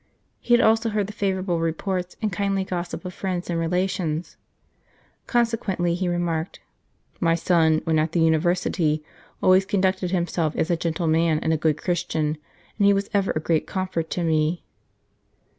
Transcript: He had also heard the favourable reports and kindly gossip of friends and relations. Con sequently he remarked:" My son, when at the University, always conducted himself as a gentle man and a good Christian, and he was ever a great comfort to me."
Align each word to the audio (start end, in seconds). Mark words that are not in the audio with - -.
He 0.39 0.55
had 0.55 0.61
also 0.61 0.89
heard 0.89 1.05
the 1.05 1.13
favourable 1.13 1.59
reports 1.59 2.17
and 2.23 2.31
kindly 2.33 2.63
gossip 2.63 3.05
of 3.05 3.13
friends 3.13 3.51
and 3.51 3.59
relations. 3.59 4.35
Con 5.27 5.45
sequently 5.45 5.93
he 5.95 6.07
remarked:" 6.09 6.59
My 7.19 7.35
son, 7.35 7.81
when 7.83 7.99
at 7.99 8.11
the 8.11 8.19
University, 8.19 9.03
always 9.43 9.63
conducted 9.67 10.09
himself 10.09 10.55
as 10.55 10.71
a 10.71 10.75
gentle 10.75 11.05
man 11.05 11.37
and 11.41 11.53
a 11.53 11.55
good 11.55 11.77
Christian, 11.77 12.39
and 12.79 12.87
he 12.87 12.93
was 12.93 13.11
ever 13.13 13.31
a 13.35 13.39
great 13.39 13.67
comfort 13.67 14.09
to 14.09 14.23
me." 14.23 14.63